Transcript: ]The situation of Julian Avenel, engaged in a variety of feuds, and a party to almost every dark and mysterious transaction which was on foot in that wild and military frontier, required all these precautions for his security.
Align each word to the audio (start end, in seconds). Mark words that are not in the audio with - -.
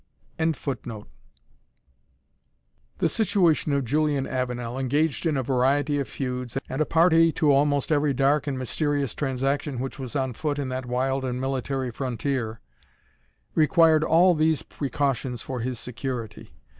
]The 0.39 1.05
situation 3.07 3.71
of 3.71 3.85
Julian 3.85 4.25
Avenel, 4.25 4.79
engaged 4.79 5.27
in 5.27 5.37
a 5.37 5.43
variety 5.43 5.99
of 5.99 6.07
feuds, 6.07 6.57
and 6.67 6.81
a 6.81 6.87
party 6.87 7.31
to 7.33 7.51
almost 7.51 7.91
every 7.91 8.11
dark 8.11 8.47
and 8.47 8.57
mysterious 8.57 9.13
transaction 9.13 9.77
which 9.79 9.99
was 9.99 10.15
on 10.15 10.33
foot 10.33 10.57
in 10.57 10.69
that 10.69 10.87
wild 10.87 11.23
and 11.23 11.39
military 11.39 11.91
frontier, 11.91 12.61
required 13.53 14.03
all 14.03 14.33
these 14.33 14.63
precautions 14.63 15.43
for 15.43 15.59
his 15.59 15.79
security. 15.79 16.51